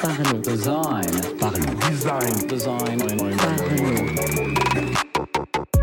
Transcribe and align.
Parlons. 0.00 0.40
Design. 0.40 1.10
Parlons. 1.38 1.74
Design. 1.90 2.46
Design. 2.48 2.98
Parlons. 3.36 4.54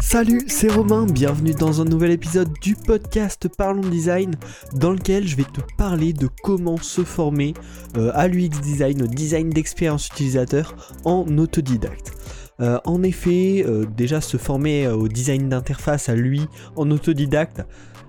Salut, 0.02 0.42
c'est 0.48 0.72
Romain, 0.72 1.06
bienvenue 1.06 1.54
dans 1.54 1.82
un 1.82 1.86
nouvel 1.86 2.12
épisode 2.12 2.52
du 2.62 2.76
podcast 2.76 3.48
Parlons 3.58 3.82
Design 3.82 4.36
dans 4.74 4.92
lequel 4.92 5.28
je 5.28 5.36
vais 5.36 5.44
te 5.44 5.62
parler 5.78 6.14
de 6.14 6.30
comment 6.44 6.78
se 6.78 7.04
former 7.04 7.54
euh, 7.98 8.12
à 8.14 8.28
l'UX 8.28 8.62
design, 8.62 9.02
au 9.04 9.08
design 9.08 9.50
d'expérience 9.50 10.08
utilisateur 10.08 10.76
en 11.04 11.26
autodidacte. 11.38 12.14
Euh, 12.62 12.80
en 12.86 13.04
effet, 13.04 13.66
euh, 13.68 13.86
déjà 13.86 14.22
se 14.22 14.38
former 14.38 14.86
euh, 14.86 14.96
au 14.96 15.08
design 15.08 15.50
d'interface 15.50 16.08
à 16.08 16.16
lui 16.16 16.48
en 16.78 16.90
autodidacte, 16.90 17.64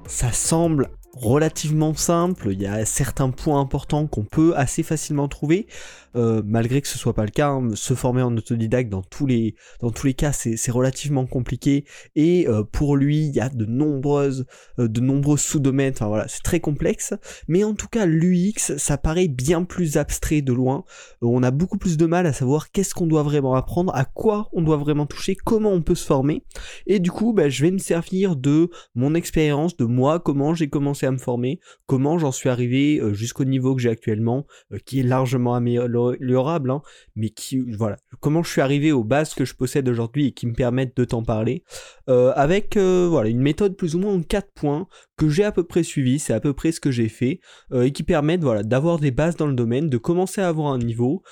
ça 0.07 0.31
semble 0.31 0.89
relativement 1.17 1.95
simple, 1.95 2.49
il 2.53 2.61
y 2.61 2.67
a 2.67 2.85
certains 2.85 3.31
points 3.31 3.59
importants 3.59 4.07
qu'on 4.07 4.25
peut 4.25 4.55
assez 4.55 4.83
facilement 4.83 5.29
trouver, 5.29 5.67
euh, 6.15 6.43
malgré 6.45 6.83
que 6.83 6.89
ce 6.89 6.99
soit 6.99 7.15
pas 7.15 7.25
le 7.25 7.31
cas, 7.31 7.49
hein, 7.49 7.71
se 7.75 7.95
former 7.95 8.23
en 8.23 8.37
autodidacte 8.37 8.91
dans 8.91 9.03
tous 9.03 9.27
les, 9.27 9.55
dans 9.81 9.91
tous 9.91 10.07
les 10.07 10.15
cas 10.15 10.33
c'est 10.33 10.71
relativement 10.71 11.27
compliqué. 11.27 11.85
Et 12.17 12.47
euh, 12.49 12.65
pour 12.65 12.97
lui 12.97 13.27
il 13.27 13.35
y 13.35 13.41
a 13.41 13.49
de 13.49 13.65
nombreuses, 13.65 14.45
euh, 14.79 14.89
de 14.89 15.01
nombreux 15.01 15.39
sous-domaines, 15.39 15.95
enfin 15.95 16.09
voilà 16.09 16.29
c'est 16.29 16.43
très 16.43 16.61
complexe, 16.61 17.15
mais 17.49 17.65
en 17.65 17.75
tout 17.75 17.89
cas 17.89 18.05
l'UX 18.05 18.77
ça 18.77 18.99
paraît 18.99 19.29
bien 19.29 19.65
plus 19.65 19.97
abstrait 19.97 20.43
de 20.43 20.53
loin, 20.53 20.85
Euh, 21.23 21.29
on 21.29 21.43
a 21.43 21.51
beaucoup 21.51 21.79
plus 21.79 21.97
de 21.97 22.07
mal 22.07 22.27
à 22.27 22.35
savoir 22.35 22.71
qu'est-ce 22.71 22.95
qu'on 22.95 23.07
doit 23.07 23.23
vraiment 23.23 23.55
apprendre, 23.55 23.95
à 23.95 24.05
quoi 24.05 24.51
on 24.53 24.61
doit 24.61 24.77
vraiment 24.77 25.07
toucher, 25.07 25.35
comment 25.35 25.73
on 25.73 25.81
peut 25.81 25.95
se 25.95 26.05
former, 26.05 26.43
et 26.87 26.99
du 26.99 27.11
coup 27.11 27.33
bah, 27.33 27.49
je 27.49 27.63
vais 27.63 27.71
me 27.71 27.79
servir 27.79 28.37
de 28.37 28.71
mon 28.95 29.15
expérience, 29.15 29.77
de 29.79 29.87
moi, 29.87 30.21
comment 30.21 30.55
j'ai 30.55 30.69
commencé 30.69 31.06
à 31.07 31.11
me 31.11 31.19
former, 31.19 31.61
comment 31.87 32.19
j'en 32.19 32.33
suis 32.33 32.49
arrivé 32.49 32.99
euh, 33.01 33.15
jusqu'au 33.15 33.45
niveau 33.45 33.75
que 33.75 33.83
j'ai 33.83 33.89
actuellement, 33.89 34.47
euh, 34.73 34.79
qui 34.85 35.01
est 35.01 35.03
largement 35.03 35.55
améliorable, 35.55 36.71
hein, 36.71 36.83
mais 37.15 37.31
qui, 37.31 37.59
voilà, 37.73 37.97
comment 38.21 38.43
je 38.43 38.51
suis 38.51 38.61
arrivé 38.61 38.93
aux 38.93 39.05
bases 39.05 39.35
que 39.35 39.45
je 39.45 39.55
possède 39.55 39.89
aujourd'hui 39.89 40.29
et 40.29 40.33
qui 40.33 40.47
me 40.47 40.55
permettent 40.55 40.97
de 40.97 41.05
t'en 41.05 41.23
parler, 41.23 41.65
euh, 42.09 42.33
avec 42.37 42.77
voilà 42.77 43.31
une 43.31 43.41
méthode 43.41 43.77
plus 43.77 43.95
ou 43.95 44.01
moins 44.01 44.15
en 44.15 44.23
quatre 44.23 44.51
points 44.55 44.87
que 45.17 45.29
j'ai 45.29 45.45
à 45.45 45.53
peu 45.53 45.65
près 45.65 45.83
suivi, 45.83 46.19
c'est 46.19 46.35
à 46.35 46.41
peu 46.41 46.53
près 46.53 46.73
ce 46.73 46.81
que 46.81 46.91
j'ai 46.91 47.09
fait, 47.09 47.41
et 47.75 47.91
qui 47.91 48.03
permettent 48.03 48.43
voilà 48.43 48.63
d'avoir 48.63 48.99
des 48.99 49.11
bases 49.11 49.37
dans 49.37 49.47
le 49.47 49.55
domaine, 49.55 49.89
de 49.89 49.97
commencer 49.97 50.41
à 50.41 50.49
avoir 50.49 50.73
un 50.73 50.79
niveau 50.79 51.23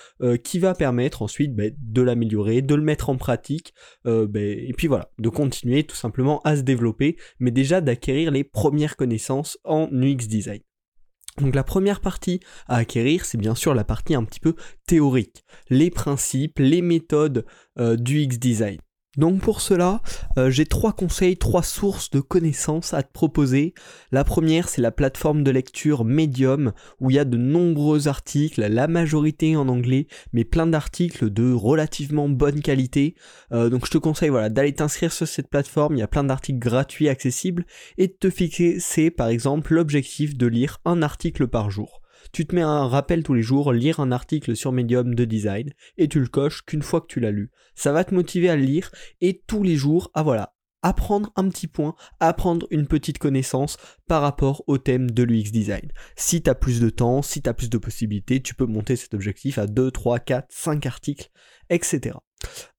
qui 0.43 0.59
va 0.59 0.75
permettre 0.75 1.21
ensuite 1.21 1.55
bah, 1.55 1.65
de 1.77 2.03
l'améliorer, 2.03 2.63
de 2.63 2.75
le 2.75 2.83
mettre 2.83 3.11
en 3.11 3.17
pratique, 3.17 3.75
bah, 4.05 4.41
et 4.41 4.73
puis 4.77 4.87
voilà, 4.87 5.11
de 5.19 5.29
continuer 5.29 5.85
tout 5.85 5.97
simplement 5.97 6.41
à 6.45 6.57
se 6.57 6.63
développer, 6.63 7.17
mais 7.41 7.51
déjà 7.51 7.81
d'acquérir 7.81 8.31
les 8.31 8.45
premières 8.45 8.97
connaissances 8.97 9.59
en 9.65 9.89
UX 9.93 10.27
design. 10.29 10.61
Donc 11.41 11.55
la 11.55 11.65
première 11.65 12.01
partie 12.01 12.41
à 12.69 12.77
acquérir, 12.77 13.25
c'est 13.25 13.39
bien 13.39 13.55
sûr 13.55 13.75
la 13.75 13.85
partie 13.85 14.15
un 14.15 14.25
petit 14.25 14.41
peu 14.41 14.55
théorique, 14.87 15.45
les 15.69 15.91
principes, 15.91 16.59
les 16.59 16.81
méthodes 16.81 17.45
euh, 17.79 17.97
du 17.97 18.25
UX 18.25 18.39
design. 18.39 18.79
Donc 19.17 19.41
pour 19.41 19.61
cela, 19.61 20.01
euh, 20.39 20.51
j'ai 20.51 20.67
trois 20.67 20.93
conseils, 20.93 21.37
trois 21.37 21.63
sources 21.63 22.11
de 22.11 22.21
connaissances 22.21 22.95
à 22.95 23.03
te 23.03 23.13
proposer. 23.13 23.75
La 24.11 24.25
première, 24.25 24.69
c'est 24.69 24.83
la 24.83 24.91
plateforme 24.91 25.45
de 25.45 25.51
lecture 25.51 26.05
Medium, 26.05 26.73
où 27.01 27.11
il 27.11 27.17
y 27.17 27.19
a 27.19 27.25
de 27.25 27.37
nombreux 27.37 28.09
articles, 28.09 28.67
la 28.67 28.89
majorité 28.89 29.57
en 29.57 29.69
anglais, 29.69 30.07
mais 30.33 30.45
plein 30.45 30.67
d'articles 30.67 31.31
de 31.31 31.53
relativement 31.53 32.29
bonne 32.29 32.61
qualité. 32.61 33.15
Euh, 33.53 33.71
donc 33.71 33.87
je 33.87 33.91
te 33.91 33.99
conseille 33.99 34.31
voilà, 34.31 34.49
d'aller 34.49 34.75
t'inscrire 34.75 35.13
sur 35.13 35.29
cette 35.29 35.49
plateforme, 35.49 35.97
il 35.97 36.01
y 36.01 36.03
a 36.03 36.09
plein 36.09 36.25
d'articles 36.25 36.59
gratuits 36.59 37.09
accessibles, 37.09 37.67
et 37.99 38.09
de 38.09 38.13
te 38.13 38.31
fixer 38.31 39.11
par 39.11 39.29
exemple 39.29 39.75
l'objectif 39.75 40.37
de 40.37 40.47
lire 40.47 40.81
un 40.85 41.03
article 41.03 41.47
par 41.47 41.71
jour. 41.71 42.04
Tu 42.33 42.47
te 42.47 42.55
mets 42.55 42.63
un 42.63 42.87
rappel 42.87 43.23
tous 43.23 43.35
les 43.35 43.43
jours, 43.43 43.73
lire 43.73 44.01
un 44.01 44.13
article 44.13 44.57
sur 44.57 44.73
Medium 44.73 45.15
de 45.15 45.25
design, 45.25 45.73
et 45.97 46.09
tu 46.09 46.21
le 46.21 46.27
coches 46.27 46.63
qu'une 46.65 46.83
fois 46.83 47.01
que 47.01 47.07
tu 47.07 47.21
l'as 47.21 47.31
lu. 47.31 47.51
Ça 47.75 47.93
va 47.93 48.05
te 48.05 48.15
motiver 48.15 48.51
à 48.51 48.57
le 48.57 48.63
lire, 48.63 48.91
et 49.21 49.43
tous 49.47 49.63
les 49.63 49.77
jours, 49.77 50.11
à 50.15 50.23
voilà, 50.23 50.55
apprendre 50.85 51.33
un 51.37 51.49
petit 51.49 51.67
point, 51.67 51.95
apprendre 52.21 52.67
une 52.71 52.87
petite 52.87 53.19
connaissance 53.19 53.79
par 54.07 54.21
rapport 54.21 54.63
au 54.67 54.77
thème 54.77 55.11
de 55.11 55.23
l'UX 55.23 55.51
design. 55.51 55.91
Si 56.15 56.43
tu 56.43 56.51
as 56.51 56.55
plus 56.55 56.79
de 56.79 56.91
temps, 56.91 57.23
si 57.23 57.41
tu 57.41 57.49
as 57.49 57.55
plus 57.55 57.71
de 57.71 57.79
possibilités, 57.79 58.43
tu 58.43 58.55
peux 58.55 58.67
monter 58.67 58.95
cet 58.95 59.15
objectif 59.15 59.57
à 59.57 59.67
2, 59.67 59.91
3, 59.91 60.19
4, 60.19 60.47
5 60.51 60.85
articles, 60.85 61.31
etc. 61.71 62.17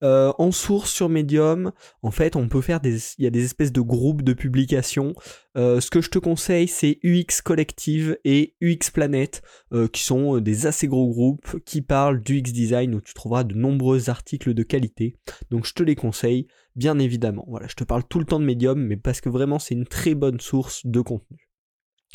Euh, 0.04 0.32
en 0.38 0.52
source 0.52 0.92
sur 0.92 1.10
Medium, 1.10 1.72
en 2.02 2.12
fait, 2.12 2.36
on 2.36 2.48
peut 2.48 2.62
faire 2.62 2.80
des, 2.80 2.98
il 3.18 3.24
y 3.24 3.28
a 3.28 3.32
des 3.32 3.44
espèces 3.46 3.72
de 3.72 3.82
groupes 3.82 4.22
de 4.22 4.34
publications. 4.34 5.14
Euh, 5.58 5.80
ce 5.82 5.90
que 5.90 6.02
je 6.02 6.10
te 6.10 6.20
conseille, 6.20 6.68
c'est 6.68 7.00
UX 7.04 7.42
Collective 7.44 8.18
et 8.24 8.56
UX 8.62 8.92
Planet, 8.94 9.42
euh, 9.74 9.88
qui 9.88 10.04
sont 10.04 10.40
des 10.40 10.68
assez 10.68 10.88
gros 10.88 11.10
groupes 11.10 11.60
qui 11.66 11.82
parlent 11.82 12.22
du 12.22 12.40
UX 12.40 12.52
design 12.52 12.96
où 12.96 13.02
tu 13.02 13.14
trouveras 13.14 13.44
de 13.44 13.56
nombreux 13.56 14.10
articles 14.10 14.54
de 14.54 14.64
qualité. 14.64 15.16
Donc, 15.50 15.66
je 15.66 15.74
te 15.74 15.84
les 15.84 15.96
conseille, 15.96 16.48
bien 16.76 17.00
évidemment. 17.00 17.46
Voilà, 17.48 17.68
je 17.68 17.76
te 17.76 17.84
parle 17.84 18.04
tout 18.08 18.20
le 18.20 18.26
temps 18.26 18.40
de 18.40 18.46
Medium, 18.46 18.80
mais 18.80 18.98
parce 18.98 19.22
que 19.22 19.30
vraiment, 19.30 19.60
c'est 19.60 19.76
une 19.76 19.88
très 19.88 20.16
bonne 20.16 20.40
source 20.40 20.86
de 20.86 21.02
contenu. 21.02 21.45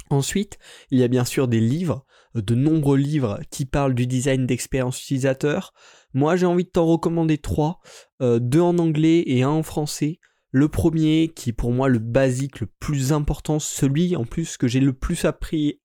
Ensuite, 0.08 0.58
il 0.90 0.98
y 0.98 1.04
a 1.04 1.08
bien 1.08 1.24
sûr 1.24 1.46
des 1.46 1.60
livres, 1.60 2.04
de 2.34 2.54
nombreux 2.54 2.96
livres 2.96 3.40
qui 3.50 3.66
parlent 3.66 3.94
du 3.94 4.06
design 4.06 4.46
d'expérience 4.46 5.02
utilisateur. 5.02 5.72
Moi, 6.14 6.36
j'ai 6.36 6.46
envie 6.46 6.64
de 6.64 6.70
t'en 6.70 6.86
recommander 6.86 7.38
trois, 7.38 7.80
euh, 8.22 8.38
deux 8.38 8.60
en 8.60 8.78
anglais 8.78 9.22
et 9.26 9.42
un 9.42 9.50
en 9.50 9.62
français. 9.62 10.18
Le 10.52 10.68
premier, 10.68 11.28
qui 11.28 11.50
est 11.50 11.52
pour 11.52 11.72
moi 11.72 11.88
le 11.88 12.00
basique, 12.00 12.60
le 12.60 12.66
plus 12.66 13.12
important, 13.12 13.60
celui 13.60 14.16
en 14.16 14.24
plus 14.24 14.56
que 14.56 14.66
j'ai 14.66 14.80
le 14.80 14.92
plus 14.92 15.24
appris, 15.24 15.80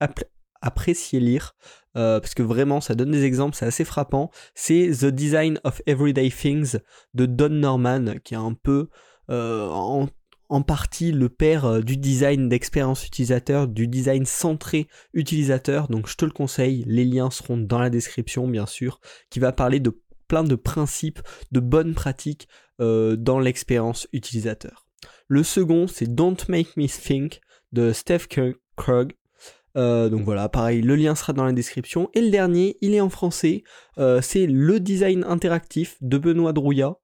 lire, 1.14 1.56
euh, 1.96 2.20
parce 2.20 2.34
que 2.34 2.42
vraiment 2.42 2.82
ça 2.82 2.96
donne 2.96 3.12
des 3.12 3.24
exemples, 3.24 3.56
c'est 3.56 3.68
assez 3.68 3.86
frappant, 3.86 4.32
c'est 4.56 4.90
The 5.02 5.06
Design 5.06 5.59
of 5.64 5.82
Everyday 5.86 6.32
Things 6.32 6.78
de 7.14 7.28
Don 7.28 7.50
Norman, 7.50 8.16
qui 8.24 8.34
est 8.34 8.38
un 8.38 8.53
peu 8.53 8.90
euh, 9.30 9.68
en 9.70 10.08
en 10.50 10.61
partie 10.61 11.11
le 11.11 11.29
père 11.29 11.66
euh, 11.66 11.81
du 11.81 11.97
design 11.97 12.50
d'expérience 12.50 13.06
utilisateur, 13.06 13.67
du 13.67 13.88
design 13.88 14.25
centré 14.25 14.88
utilisateur, 15.13 15.88
donc 15.88 16.07
je 16.07 16.16
te 16.16 16.25
le 16.25 16.31
conseille, 16.31 16.83
les 16.88 17.06
liens 17.06 17.31
seront 17.31 17.57
dans 17.57 17.79
la 17.79 17.89
description 17.89 18.47
bien 18.47 18.66
sûr, 18.66 19.00
qui 19.29 19.39
va 19.39 19.51
parler 19.51 19.79
de 19.79 20.00
plein 20.28 20.44
de 20.44 20.55
principes, 20.55 21.22
de 21.51 21.59
bonnes 21.59 21.94
pratiques 21.94 22.47
euh, 22.81 23.16
dans 23.16 23.39
l'expérience 23.39 24.07
utilisateur. 24.11 24.88
Le 25.28 25.44
second, 25.44 25.88
c'est 25.88 26.13
Don't 26.13 26.38
Make 26.50 26.78
Me 26.78 26.88
Think 26.88 27.41
de 27.72 27.91
Steph 27.91 28.28
Krug. 28.75 29.13
Euh, 29.78 30.09
donc 30.09 30.22
voilà, 30.22 30.47
pareil, 30.50 30.81
le 30.81 30.95
lien 30.95 31.16
sera 31.16 31.34
dans 31.34 31.44
la 31.44 31.51
description. 31.51 32.09
Et 32.13 32.22
le 32.22 32.29
dernier, 32.29 32.78
il 32.81 32.95
est 32.95 33.01
en 33.01 33.09
français, 33.09 33.63
c'est 34.22 34.47
Le 34.47 34.79
design 34.79 35.23
interactif 35.25 35.97
de 36.01 36.17
Benoît 36.17 36.53
Drouillat. 36.53 36.95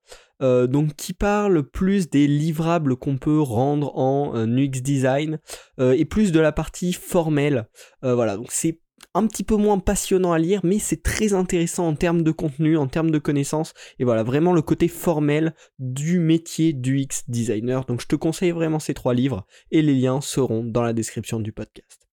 Euh, 0.41 0.67
donc 0.67 0.95
qui 0.95 1.13
parle 1.13 1.63
plus 1.63 2.09
des 2.09 2.27
livrables 2.27 2.95
qu'on 2.95 3.17
peut 3.17 3.39
rendre 3.39 3.95
en 3.97 4.35
euh, 4.35 4.45
UX 4.47 4.81
design 4.81 5.39
euh, 5.79 5.93
et 5.93 6.05
plus 6.05 6.31
de 6.31 6.39
la 6.39 6.51
partie 6.51 6.93
formelle. 6.93 7.67
Voilà, 8.01 8.35
donc 8.35 8.51
c'est 8.51 8.79
un 9.13 9.27
petit 9.27 9.43
peu 9.43 9.55
moins 9.55 9.79
passionnant 9.79 10.31
à 10.31 10.39
lire, 10.39 10.61
mais 10.63 10.79
c'est 10.79 11.03
très 11.03 11.33
intéressant 11.33 11.87
en 11.87 11.95
termes 11.95 12.23
de 12.23 12.31
contenu, 12.31 12.77
en 12.77 12.87
termes 12.87 13.11
de 13.11 13.19
connaissances, 13.19 13.73
et 13.99 14.03
voilà, 14.03 14.23
vraiment 14.23 14.53
le 14.53 14.61
côté 14.61 14.87
formel 14.87 15.53
du 15.79 16.19
métier 16.19 16.73
du 16.73 16.99
X 16.99 17.23
designer. 17.27 17.85
Donc 17.85 18.01
je 18.01 18.07
te 18.07 18.15
conseille 18.15 18.51
vraiment 18.51 18.79
ces 18.79 18.93
trois 18.93 19.13
livres, 19.13 19.45
et 19.69 19.81
les 19.81 19.93
liens 19.93 20.21
seront 20.21 20.63
dans 20.63 20.81
la 20.81 20.93
description 20.93 21.39
du 21.39 21.51
podcast. 21.51 22.07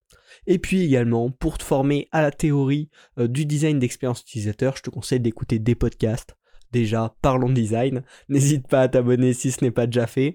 Et 0.47 0.59
puis 0.59 0.83
également, 0.83 1.31
pour 1.31 1.59
te 1.59 1.65
former 1.65 2.09
à 2.13 2.21
la 2.21 2.31
théorie 2.31 2.91
du 3.17 3.47
design 3.47 3.79
d'expérience 3.79 4.21
utilisateur, 4.23 4.77
je 4.77 4.83
te 4.83 4.91
conseille 4.91 5.21
d'écouter 5.21 5.59
des 5.59 5.75
podcasts. 5.75 6.38
Déjà, 6.73 7.15
parlons 7.23 7.49
design. 7.49 8.03
N'hésite 8.29 8.69
pas 8.69 8.83
à 8.83 8.89
t'abonner 8.89 9.33
si 9.33 9.51
ce 9.51 9.65
n'est 9.65 9.71
pas 9.71 9.87
déjà 9.87 10.07
fait. 10.07 10.35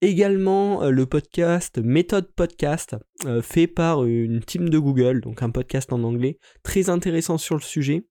Également 0.00 0.82
euh, 0.82 0.90
le 0.90 1.06
podcast 1.06 1.78
Méthode 1.78 2.30
Podcast, 2.32 2.96
euh, 3.26 3.40
fait 3.40 3.66
par 3.66 4.04
une 4.04 4.40
team 4.40 4.68
de 4.68 4.78
Google, 4.78 5.20
donc 5.20 5.42
un 5.42 5.50
podcast 5.50 5.92
en 5.92 6.02
anglais, 6.02 6.38
très 6.62 6.90
intéressant 6.90 7.38
sur 7.38 7.54
le 7.54 7.62
sujet. 7.62 8.04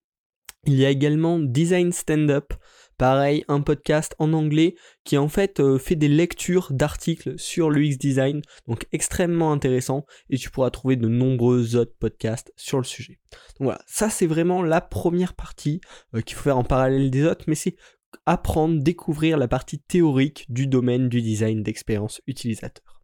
Il 0.65 0.75
y 0.75 0.85
a 0.85 0.89
également 0.89 1.39
Design 1.39 1.91
Stand-up, 1.91 2.53
pareil, 2.97 3.43
un 3.49 3.59
podcast 3.59 4.15
en 4.17 4.31
anglais 4.31 4.75
qui 5.03 5.17
en 5.17 5.27
fait 5.27 5.59
euh, 5.59 5.77
fait 5.77 5.97
des 5.97 6.07
lectures 6.07 6.71
d'articles 6.71 7.37
sur 7.37 7.69
l'UX 7.69 7.97
design, 7.97 8.41
donc 8.67 8.87
extrêmement 8.93 9.51
intéressant, 9.51 10.05
et 10.29 10.37
tu 10.37 10.49
pourras 10.49 10.69
trouver 10.69 10.95
de 10.95 11.09
nombreux 11.09 11.75
autres 11.75 11.95
podcasts 11.99 12.53
sur 12.55 12.77
le 12.77 12.85
sujet. 12.85 13.19
Donc 13.59 13.65
voilà, 13.65 13.81
ça 13.87 14.09
c'est 14.09 14.25
vraiment 14.25 14.61
la 14.63 14.79
première 14.79 15.33
partie 15.33 15.81
euh, 16.15 16.21
qu'il 16.21 16.37
faut 16.37 16.43
faire 16.43 16.57
en 16.57 16.63
parallèle 16.63 17.11
des 17.11 17.25
autres, 17.25 17.43
mais 17.47 17.55
c'est 17.55 17.75
apprendre, 18.25 18.81
découvrir 18.81 19.37
la 19.37 19.49
partie 19.49 19.79
théorique 19.79 20.45
du 20.47 20.67
domaine 20.67 21.09
du 21.09 21.21
design 21.21 21.61
d'expérience 21.61 22.21
utilisateur. 22.25 23.01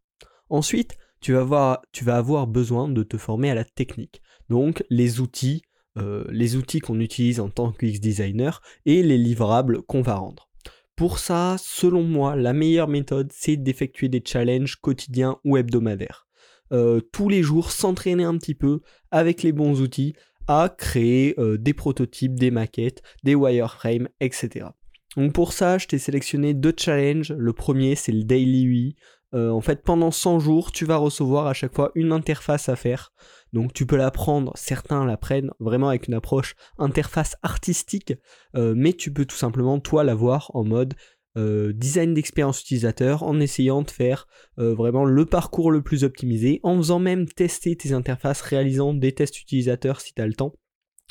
Ensuite, 0.50 0.98
tu 1.20 1.34
vas, 1.34 1.42
avoir, 1.42 1.82
tu 1.92 2.06
vas 2.06 2.16
avoir 2.16 2.48
besoin 2.48 2.88
de 2.88 3.04
te 3.04 3.18
former 3.18 3.52
à 3.52 3.56
la 3.56 3.66
technique, 3.66 4.22
donc 4.48 4.84
les 4.90 5.20
outils, 5.20 5.62
euh, 5.98 6.24
les 6.30 6.56
outils 6.56 6.80
qu'on 6.80 7.00
utilise 7.00 7.40
en 7.40 7.50
tant 7.50 7.72
que 7.72 7.86
designer 7.86 8.62
et 8.86 9.02
les 9.04 9.18
livrables 9.18 9.82
qu'on 9.84 10.02
va 10.02 10.16
rendre. 10.16 10.50
Pour 10.96 11.20
ça, 11.20 11.56
selon 11.60 12.04
moi, 12.04 12.36
la 12.36 12.54
meilleure 12.54 12.90
méthode, 12.90 13.32
c'est 13.34 13.58
d'effectuer 13.58 14.10
des 14.10 14.22
challenges 14.26 14.76
quotidiens 14.76 15.38
ou 15.46 15.58
hebdomadaires. 15.58 16.28
Euh, 16.72 17.00
tous 17.14 17.30
les 17.30 17.42
jours, 17.42 17.72
s'entraîner 17.72 18.24
un 18.24 18.38
petit 18.38 18.54
peu 18.54 18.82
avec 19.10 19.42
les 19.42 19.52
bons 19.52 19.82
outils 19.82 20.14
à 20.48 20.74
créer 20.76 21.36
euh, 21.40 21.58
des 21.58 21.74
prototypes, 21.74 22.36
des 22.36 22.52
maquettes, 22.52 23.02
des 23.24 23.36
wireframes, 23.36 24.10
etc. 24.20 24.68
Donc 25.16 25.34
pour 25.34 25.54
ça, 25.54 25.78
je 25.78 25.88
t'ai 25.88 25.98
sélectionné 25.98 26.54
deux 26.54 26.74
challenges. 26.78 27.32
Le 27.32 27.54
premier, 27.54 27.96
c'est 27.96 28.12
le 28.12 28.24
Daily 28.24 28.64
UI. 28.64 28.96
Euh, 29.36 29.50
en 29.52 29.62
fait, 29.62 29.84
pendant 29.84 30.12
100 30.12 30.40
jours, 30.40 30.72
tu 30.72 30.86
vas 30.86 30.98
recevoir 30.98 31.48
à 31.48 31.54
chaque 31.54 31.76
fois 31.76 31.92
une 31.96 32.12
interface 32.12 32.70
à 32.70 32.76
faire. 32.76 33.14
Donc 33.54 33.74
tu 33.74 33.86
peux 33.86 33.96
la 33.96 34.12
prendre, 34.12 34.52
certains 34.56 35.06
la 35.06 35.18
prennent 35.18 35.52
vraiment 35.60 35.90
avec 35.90 36.08
une 36.08 36.14
approche 36.14 36.56
interface 36.78 37.36
artistique, 37.44 38.14
euh, 38.56 38.74
mais 38.76 38.94
tu 38.94 39.12
peux 39.12 39.26
tout 39.26 39.36
simplement 39.36 39.80
toi 39.80 40.04
la 40.04 40.16
voir 40.16 40.52
en 40.56 40.64
mode 40.64 40.94
euh, 41.38 41.74
design 41.74 42.14
d'expérience 42.14 42.62
utilisateur 42.62 43.24
en 43.24 43.40
essayant 43.40 43.84
de 43.84 43.92
faire 43.92 44.28
vraiment 44.58 45.06
le 45.06 45.26
parcours 45.26 45.72
le 45.72 45.82
plus 45.82 46.04
optimisé, 46.04 46.60
en 46.64 46.78
faisant 46.78 47.00
même 47.00 47.28
tester 47.28 47.76
tes 47.76 47.94
interfaces, 47.94 48.42
réalisant 48.42 48.94
des 48.94 49.14
tests 49.14 49.40
utilisateurs 49.40 50.02
si 50.02 50.14
tu 50.14 50.22
as 50.22 50.28
le 50.28 50.34
temps. 50.34 50.54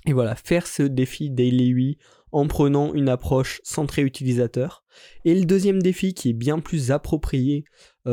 Et 0.07 0.13
voilà, 0.13 0.35
faire 0.37 0.67
ce 0.67 0.83
défi 0.83 1.31
Daily 1.31 1.69
UI 1.71 1.99
en 2.33 2.47
prenant 2.47 2.95
une 2.95 3.09
approche 3.09 3.61
centrée 3.65 4.03
utilisateur. 4.03 4.85
Et 5.25 5.35
le 5.35 5.45
deuxième 5.45 5.83
défi 5.83 6.15
qui 6.15 6.31
est 6.31 6.35
bien 6.35 6.61
plus 6.61 6.91
approprié 6.91 7.65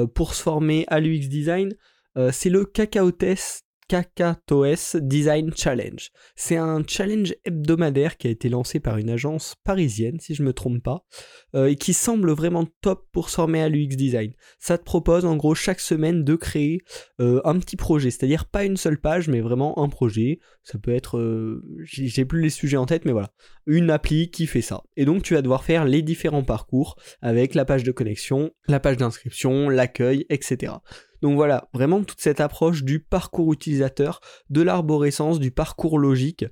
pour 0.05 0.35
se 0.35 0.43
former 0.43 0.85
à 0.87 0.99
l'UX 0.99 1.27
design, 1.27 1.73
euh, 2.17 2.31
c'est 2.31 2.49
le 2.49 2.65
cacao 2.65 3.11
test 3.11 3.64
Kakatoes 3.87 4.95
Design 4.95 5.51
Challenge. 5.55 6.09
C'est 6.35 6.57
un 6.57 6.83
challenge 6.87 7.35
hebdomadaire 7.45 8.17
qui 8.17 8.27
a 8.27 8.31
été 8.31 8.49
lancé 8.49 8.79
par 8.79 8.97
une 8.97 9.09
agence 9.09 9.55
parisienne, 9.63 10.19
si 10.19 10.33
je 10.33 10.41
ne 10.41 10.47
me 10.47 10.53
trompe 10.53 10.81
pas, 10.81 11.05
euh, 11.55 11.67
et 11.67 11.75
qui 11.75 11.93
semble 11.93 12.31
vraiment 12.31 12.67
top 12.81 13.07
pour 13.11 13.29
se 13.29 13.35
former 13.35 13.61
à 13.61 13.69
l'UX 13.69 13.95
design. 13.95 14.33
Ça 14.59 14.77
te 14.77 14.83
propose 14.83 15.25
en 15.25 15.35
gros 15.35 15.55
chaque 15.55 15.79
semaine 15.79 16.23
de 16.23 16.35
créer 16.35 16.81
euh, 17.19 17.41
un 17.45 17.59
petit 17.59 17.75
projet, 17.75 18.09
c'est-à-dire 18.09 18.45
pas 18.45 18.65
une 18.65 18.77
seule 18.77 18.99
page, 18.99 19.27
mais 19.27 19.41
vraiment 19.41 19.79
un 19.79 19.89
projet. 19.89 20.39
Ça 20.63 20.79
peut 20.79 20.93
être, 20.93 21.17
euh, 21.17 21.63
j'ai 21.83 22.25
plus 22.25 22.41
les 22.41 22.49
sujets 22.49 22.77
en 22.77 22.85
tête, 22.85 23.05
mais 23.05 23.11
voilà, 23.11 23.31
une 23.67 23.91
appli 23.91 24.31
qui 24.31 24.47
fait 24.47 24.61
ça. 24.61 24.83
Et 24.97 25.05
donc 25.05 25.23
tu 25.23 25.35
vas 25.35 25.41
devoir 25.41 25.63
faire 25.63 25.85
les 25.85 26.01
différents 26.01 26.43
parcours 26.43 26.95
avec 27.21 27.53
la 27.53 27.65
page 27.65 27.83
de 27.83 27.91
connexion, 27.91 28.51
la 28.67 28.79
page 28.79 28.97
d'inscription, 28.97 29.69
l'accueil, 29.69 30.25
etc. 30.29 30.73
Donc 31.25 31.37
voilà, 31.37 31.67
vraiment 31.73 32.03
toute 32.03 32.21
cette 32.21 32.39
approche 32.39 32.83
du 32.83 32.99
parcours 32.99 33.51
utilisateur, 33.51 34.19
de 34.51 34.61
l'arborescence, 34.61 35.39
du 35.39 35.49
parcours 35.49 35.97
logique. 35.97 36.45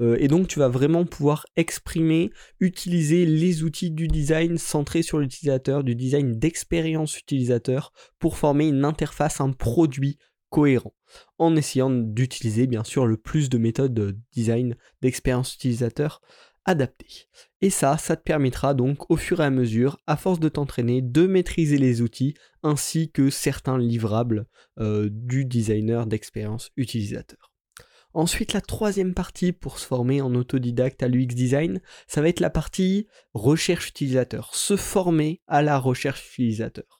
Euh, 0.00 0.16
et 0.20 0.28
donc 0.28 0.46
tu 0.46 0.60
vas 0.60 0.68
vraiment 0.68 1.04
pouvoir 1.04 1.46
exprimer, 1.56 2.30
utiliser 2.60 3.26
les 3.26 3.64
outils 3.64 3.90
du 3.90 4.06
design 4.06 4.56
centré 4.56 5.02
sur 5.02 5.18
l'utilisateur, 5.18 5.82
du 5.82 5.96
design 5.96 6.38
d'expérience 6.38 7.18
utilisateur 7.18 7.92
pour 8.20 8.38
former 8.38 8.68
une 8.68 8.84
interface, 8.84 9.40
un 9.40 9.50
produit 9.50 10.16
cohérent, 10.48 10.94
en 11.38 11.56
essayant 11.56 11.90
d'utiliser 11.90 12.68
bien 12.68 12.84
sûr 12.84 13.06
le 13.06 13.16
plus 13.16 13.50
de 13.50 13.58
méthodes 13.58 13.94
de 13.94 14.16
design 14.30 14.76
d'expérience 15.02 15.56
utilisateur 15.56 16.20
adaptées. 16.64 17.28
Et 17.60 17.70
ça, 17.70 17.98
ça 17.98 18.16
te 18.16 18.22
permettra 18.22 18.74
donc 18.74 19.10
au 19.10 19.16
fur 19.16 19.40
et 19.40 19.44
à 19.44 19.50
mesure, 19.50 19.98
à 20.06 20.16
force 20.16 20.40
de 20.40 20.48
t'entraîner, 20.48 21.02
de 21.02 21.26
maîtriser 21.26 21.78
les 21.78 22.02
outils 22.02 22.34
ainsi 22.62 23.10
que 23.10 23.30
certains 23.30 23.78
livrables 23.78 24.46
euh, 24.78 25.08
du 25.10 25.44
designer 25.44 26.06
d'expérience 26.06 26.70
utilisateur. 26.76 27.52
Ensuite, 28.12 28.52
la 28.54 28.60
troisième 28.60 29.14
partie 29.14 29.52
pour 29.52 29.78
se 29.78 29.86
former 29.86 30.20
en 30.20 30.34
autodidacte 30.34 31.02
à 31.02 31.08
l'UX 31.08 31.26
design, 31.28 31.80
ça 32.08 32.20
va 32.20 32.28
être 32.28 32.40
la 32.40 32.50
partie 32.50 33.06
recherche 33.34 33.88
utilisateur, 33.88 34.54
se 34.54 34.76
former 34.76 35.40
à 35.46 35.62
la 35.62 35.78
recherche 35.78 36.32
utilisateur. 36.32 36.99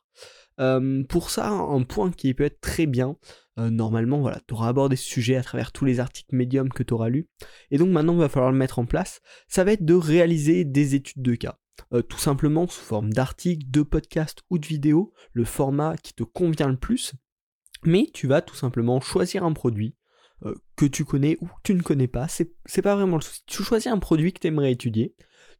Euh, 0.60 1.02
pour 1.04 1.30
ça, 1.30 1.48
un 1.48 1.82
point 1.82 2.10
qui 2.10 2.34
peut 2.34 2.44
être 2.44 2.60
très 2.60 2.86
bien, 2.86 3.16
euh, 3.58 3.70
normalement, 3.70 4.20
voilà, 4.20 4.40
tu 4.46 4.54
auras 4.54 4.68
abordé 4.68 4.96
ce 4.96 5.08
sujet 5.08 5.36
à 5.36 5.42
travers 5.42 5.72
tous 5.72 5.84
les 5.84 6.00
articles 6.00 6.36
médiums 6.36 6.68
que 6.68 6.82
tu 6.82 6.92
auras 6.94 7.08
lus. 7.08 7.28
Et 7.70 7.78
donc 7.78 7.88
maintenant, 7.88 8.12
il 8.14 8.20
va 8.20 8.28
falloir 8.28 8.52
le 8.52 8.58
mettre 8.58 8.78
en 8.78 8.86
place. 8.86 9.20
Ça 9.48 9.64
va 9.64 9.72
être 9.72 9.84
de 9.84 9.94
réaliser 9.94 10.64
des 10.64 10.94
études 10.94 11.22
de 11.22 11.34
cas. 11.34 11.58
Euh, 11.94 12.02
tout 12.02 12.18
simplement 12.18 12.68
sous 12.68 12.82
forme 12.82 13.10
d'articles, 13.10 13.70
de 13.70 13.82
podcasts 13.82 14.42
ou 14.50 14.58
de 14.58 14.66
vidéos, 14.66 15.14
le 15.32 15.44
format 15.44 15.96
qui 15.96 16.12
te 16.12 16.24
convient 16.24 16.68
le 16.68 16.76
plus. 16.76 17.14
Mais 17.84 18.08
tu 18.12 18.26
vas 18.26 18.42
tout 18.42 18.54
simplement 18.54 19.00
choisir 19.00 19.44
un 19.44 19.52
produit 19.52 19.96
que 20.74 20.86
tu 20.86 21.04
connais 21.04 21.36
ou 21.42 21.46
que 21.46 21.60
tu 21.64 21.74
ne 21.74 21.82
connais 21.82 22.08
pas. 22.08 22.26
C'est 22.28 22.82
pas 22.82 22.96
vraiment 22.96 23.16
le 23.16 23.22
souci. 23.22 23.42
Tu 23.46 23.62
choisis 23.62 23.88
un 23.88 23.98
produit 23.98 24.32
que 24.32 24.40
tu 24.40 24.46
aimerais 24.46 24.72
étudier. 24.72 25.14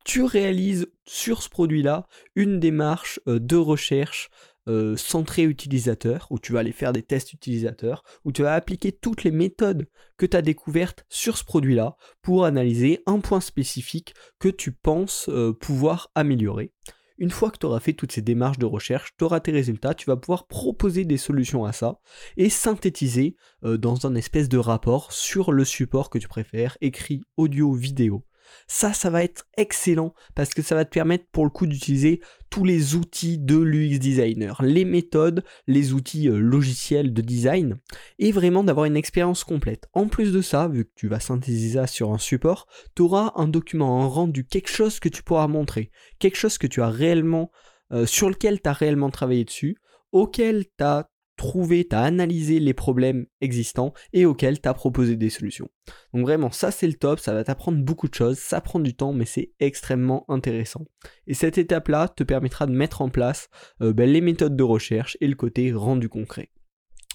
Tu 0.06 0.22
réalises 0.22 0.90
sur 1.04 1.42
ce 1.42 1.50
produit-là 1.50 2.06
une 2.34 2.60
démarche 2.60 3.20
de 3.26 3.56
recherche 3.56 4.30
euh, 4.70 4.96
centré 4.96 5.42
utilisateur, 5.42 6.28
où 6.30 6.38
tu 6.38 6.52
vas 6.52 6.60
aller 6.60 6.70
faire 6.70 6.92
des 6.92 7.02
tests 7.02 7.32
utilisateurs, 7.32 8.04
où 8.24 8.30
tu 8.30 8.42
vas 8.42 8.54
appliquer 8.54 8.92
toutes 8.92 9.24
les 9.24 9.32
méthodes 9.32 9.88
que 10.16 10.26
tu 10.26 10.36
as 10.36 10.42
découvertes 10.42 11.04
sur 11.08 11.36
ce 11.36 11.44
produit-là 11.44 11.96
pour 12.22 12.44
analyser 12.44 13.02
un 13.06 13.18
point 13.18 13.40
spécifique 13.40 14.14
que 14.38 14.48
tu 14.48 14.70
penses 14.70 15.28
euh, 15.28 15.52
pouvoir 15.52 16.12
améliorer. 16.14 16.72
Une 17.18 17.30
fois 17.30 17.50
que 17.50 17.58
tu 17.58 17.66
auras 17.66 17.80
fait 17.80 17.92
toutes 17.92 18.12
ces 18.12 18.22
démarches 18.22 18.58
de 18.58 18.64
recherche, 18.64 19.10
tu 19.18 19.24
auras 19.24 19.40
tes 19.40 19.52
résultats, 19.52 19.92
tu 19.92 20.06
vas 20.06 20.16
pouvoir 20.16 20.46
proposer 20.46 21.04
des 21.04 21.18
solutions 21.18 21.64
à 21.64 21.72
ça 21.72 21.98
et 22.36 22.48
synthétiser 22.48 23.36
euh, 23.64 23.76
dans 23.76 24.06
un 24.06 24.14
espèce 24.14 24.48
de 24.48 24.56
rapport 24.56 25.12
sur 25.12 25.52
le 25.52 25.64
support 25.64 26.10
que 26.10 26.18
tu 26.18 26.28
préfères, 26.28 26.78
écrit, 26.80 27.22
audio, 27.36 27.72
vidéo. 27.72 28.24
Ça, 28.66 28.92
ça 28.92 29.10
va 29.10 29.22
être 29.22 29.46
excellent 29.56 30.14
parce 30.34 30.54
que 30.54 30.62
ça 30.62 30.74
va 30.74 30.84
te 30.84 30.90
permettre 30.90 31.24
pour 31.32 31.44
le 31.44 31.50
coup 31.50 31.66
d'utiliser 31.66 32.20
tous 32.50 32.64
les 32.64 32.94
outils 32.96 33.38
de 33.38 33.56
l'UX 33.56 33.98
designer, 33.98 34.60
les 34.62 34.84
méthodes, 34.84 35.44
les 35.66 35.92
outils 35.92 36.28
euh, 36.28 36.38
logiciels 36.38 37.12
de 37.12 37.22
design 37.22 37.78
et 38.18 38.32
vraiment 38.32 38.64
d'avoir 38.64 38.86
une 38.86 38.96
expérience 38.96 39.44
complète. 39.44 39.88
En 39.92 40.08
plus 40.08 40.32
de 40.32 40.42
ça, 40.42 40.68
vu 40.68 40.84
que 40.84 40.92
tu 40.96 41.08
vas 41.08 41.20
synthétiser 41.20 41.78
ça 41.78 41.86
sur 41.86 42.12
un 42.12 42.18
support, 42.18 42.66
tu 42.96 43.02
auras 43.02 43.32
un 43.36 43.48
document, 43.48 44.02
un 44.02 44.06
rendu, 44.06 44.44
quelque 44.44 44.70
chose 44.70 45.00
que 45.00 45.08
tu 45.08 45.22
pourras 45.22 45.46
montrer, 45.46 45.90
quelque 46.18 46.36
chose 46.36 46.58
que 46.58 46.66
tu 46.66 46.82
as 46.82 46.88
réellement, 46.88 47.50
euh, 47.92 48.06
sur 48.06 48.28
lequel 48.28 48.60
tu 48.60 48.68
as 48.68 48.72
réellement 48.72 49.10
travaillé 49.10 49.44
dessus, 49.44 49.76
auquel 50.12 50.64
tu 50.64 50.84
as 50.84 51.09
trouvé, 51.40 51.88
tu 51.88 51.96
as 51.96 52.02
analysé 52.02 52.60
les 52.60 52.74
problèmes 52.74 53.24
existants 53.40 53.94
et 54.12 54.26
auxquels 54.26 54.60
tu 54.60 54.68
as 54.68 54.74
proposé 54.74 55.16
des 55.16 55.30
solutions. 55.30 55.70
Donc 56.12 56.22
vraiment, 56.22 56.50
ça 56.50 56.70
c'est 56.70 56.86
le 56.86 56.92
top, 56.92 57.18
ça 57.18 57.32
va 57.32 57.44
t'apprendre 57.44 57.82
beaucoup 57.82 58.08
de 58.08 58.14
choses, 58.14 58.38
ça 58.38 58.60
prend 58.60 58.78
du 58.78 58.94
temps, 58.94 59.14
mais 59.14 59.24
c'est 59.24 59.52
extrêmement 59.58 60.26
intéressant. 60.28 60.84
Et 61.26 61.32
cette 61.32 61.56
étape-là 61.56 62.08
te 62.08 62.24
permettra 62.24 62.66
de 62.66 62.72
mettre 62.72 63.00
en 63.00 63.08
place 63.08 63.48
euh, 63.80 63.94
ben, 63.94 64.10
les 64.10 64.20
méthodes 64.20 64.54
de 64.54 64.62
recherche 64.62 65.16
et 65.22 65.28
le 65.28 65.34
côté 65.34 65.72
rendu 65.72 66.10
concret. 66.10 66.50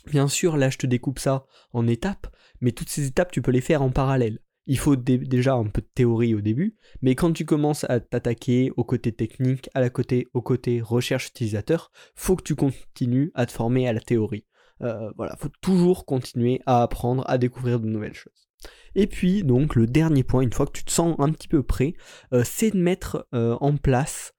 Bien 0.08 0.28
sûr, 0.28 0.58
là 0.58 0.72
je 0.72 0.80
te 0.80 0.88
découpe 0.88 1.20
ça 1.20 1.46
en 1.72 1.88
étapes, 1.88 2.28
mais 2.62 2.72
toutes 2.72 2.90
ces 2.90 3.06
étapes 3.06 3.32
tu 3.32 3.44
peux 3.44 3.52
les 3.52 3.62
faire 3.62 3.84
en 3.84 3.92
parallèle 3.92 4.40
il 4.68 4.78
faut 4.78 4.96
déjà 4.96 5.54
un 5.54 5.66
peu 5.66 5.82
de 5.82 5.90
théorie 5.94 6.34
au 6.34 6.42
début, 6.42 6.76
mais 7.02 7.16
quand 7.16 7.32
tu 7.34 7.46
commences 7.46 7.86
à 7.90 8.00
t'attaquer 8.00 8.72
au 8.78 8.84
côté 8.84 9.12
technique, 9.12 9.70
à 9.74 9.82
la 9.82 9.90
au 10.34 10.42
côté 10.42 10.82
recherche 10.82 11.28
utilisateur, 11.28 11.92
faut 12.16 12.36
que 12.36 12.44
tu 12.44 12.56
continues 12.56 13.32
à 13.36 13.46
te 13.46 13.52
former 13.52 13.88
à 13.88 13.94
la 13.94 14.00
théorie. 14.00 14.46
Euh, 14.82 15.12
voilà, 15.16 15.36
faut 15.38 15.52
toujours 15.62 16.06
continuer 16.06 16.62
à 16.66 16.82
apprendre, 16.82 17.24
à 17.28 17.38
découvrir 17.38 17.80
de 17.80 17.88
nouvelles 17.88 18.14
choses. 18.14 18.50
Et 18.96 19.08
puis 19.08 19.44
donc 19.44 19.76
le 19.76 19.86
dernier 19.86 20.24
point, 20.24 20.42
une 20.42 20.52
fois 20.52 20.66
que 20.66 20.72
tu 20.72 20.84
te 20.84 20.92
sens 20.92 21.16
un 21.20 21.32
petit 21.32 21.48
peu 21.48 21.64
prêt, 21.64 21.94
euh, 22.34 22.44
c'est 22.44 22.72
de 22.72 22.78
mettre 22.78 23.28
euh, 23.34 23.56
en 23.62 23.78
place, 23.78 24.34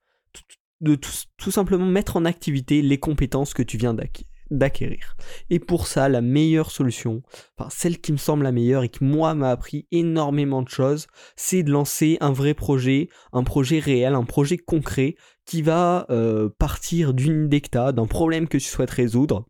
de 0.80 0.94
tout, 0.94 1.50
simplement 1.50 1.86
mettre 1.86 2.16
en 2.16 2.24
activité 2.24 2.82
les 2.82 2.98
compétences 2.98 3.54
que 3.54 3.62
tu 3.62 3.78
viens 3.78 3.94
d'acquérir 3.94 4.28
d'acquérir. 4.50 5.16
Et 5.50 5.58
pour 5.58 5.86
ça, 5.86 6.08
la 6.08 6.20
meilleure 6.20 6.70
solution, 6.70 7.22
enfin 7.56 7.68
celle 7.70 7.98
qui 8.00 8.12
me 8.12 8.16
semble 8.16 8.44
la 8.44 8.52
meilleure 8.52 8.84
et 8.84 8.88
qui 8.88 9.04
moi 9.04 9.34
m'a 9.34 9.50
appris 9.50 9.86
énormément 9.90 10.62
de 10.62 10.68
choses, 10.68 11.06
c'est 11.36 11.62
de 11.62 11.70
lancer 11.70 12.16
un 12.20 12.32
vrai 12.32 12.54
projet, 12.54 13.08
un 13.32 13.44
projet 13.44 13.78
réel, 13.78 14.14
un 14.14 14.24
projet 14.24 14.58
concret 14.58 15.16
qui 15.44 15.62
va 15.62 16.06
euh, 16.10 16.48
partir 16.58 17.14
d'une 17.14 17.46
idée 17.46 17.62
d'un 17.72 18.06
problème 18.06 18.48
que 18.48 18.58
tu 18.58 18.64
souhaites 18.64 18.90
résoudre. 18.90 19.46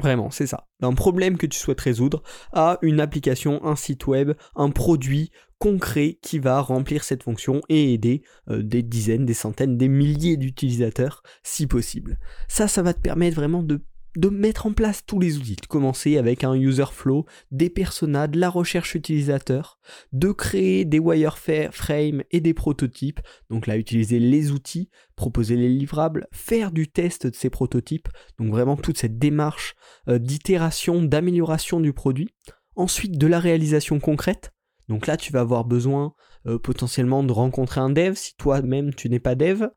Vraiment, 0.00 0.30
c'est 0.30 0.46
ça. 0.46 0.66
D'un 0.80 0.92
problème 0.92 1.36
que 1.36 1.46
tu 1.46 1.58
souhaites 1.58 1.80
résoudre 1.80 2.22
à 2.52 2.78
une 2.82 3.00
application, 3.00 3.64
un 3.64 3.76
site 3.76 4.06
web, 4.08 4.32
un 4.56 4.70
produit 4.70 5.30
concret 5.58 6.18
qui 6.20 6.40
va 6.40 6.60
remplir 6.60 7.04
cette 7.04 7.22
fonction 7.22 7.60
et 7.68 7.94
aider 7.94 8.22
euh, 8.50 8.62
des 8.62 8.82
dizaines, 8.82 9.24
des 9.24 9.34
centaines, 9.34 9.78
des 9.78 9.88
milliers 9.88 10.36
d'utilisateurs 10.36 11.22
si 11.44 11.66
possible. 11.66 12.18
Ça, 12.48 12.66
ça 12.66 12.82
va 12.82 12.92
te 12.92 13.00
permettre 13.00 13.36
vraiment 13.36 13.62
de 13.62 13.84
de 14.16 14.28
mettre 14.28 14.66
en 14.66 14.72
place 14.72 15.04
tous 15.04 15.18
les 15.18 15.38
outils, 15.38 15.56
de 15.56 15.66
commencer 15.66 16.18
avec 16.18 16.44
un 16.44 16.54
user 16.54 16.84
flow, 16.92 17.26
des 17.50 17.70
personas, 17.70 18.28
de 18.28 18.38
la 18.38 18.48
recherche 18.48 18.94
utilisateur, 18.94 19.78
de 20.12 20.30
créer 20.32 20.84
des 20.84 20.98
wireframes 20.98 22.22
et 22.30 22.40
des 22.40 22.54
prototypes, 22.54 23.20
donc 23.50 23.66
là 23.66 23.76
utiliser 23.76 24.18
les 24.18 24.50
outils, 24.52 24.90
proposer 25.16 25.56
les 25.56 25.68
livrables, 25.68 26.26
faire 26.32 26.70
du 26.70 26.88
test 26.88 27.26
de 27.26 27.34
ces 27.34 27.50
prototypes, 27.50 28.08
donc 28.38 28.50
vraiment 28.50 28.76
toute 28.76 28.98
cette 28.98 29.18
démarche 29.18 29.74
euh, 30.08 30.18
d'itération, 30.18 31.02
d'amélioration 31.02 31.80
du 31.80 31.92
produit. 31.92 32.28
Ensuite 32.76 33.18
de 33.18 33.26
la 33.28 33.38
réalisation 33.38 34.00
concrète, 34.00 34.52
donc 34.88 35.06
là 35.06 35.16
tu 35.16 35.32
vas 35.32 35.40
avoir 35.40 35.64
besoin 35.64 36.14
euh, 36.46 36.58
potentiellement 36.58 37.22
de 37.22 37.32
rencontrer 37.32 37.80
un 37.80 37.90
dev. 37.90 38.14
Si 38.14 38.34
toi-même 38.36 38.92
tu 38.94 39.08
n'es 39.08 39.20
pas 39.20 39.34
dev, 39.34 39.68